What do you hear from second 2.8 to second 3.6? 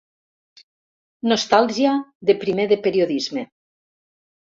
periodisme.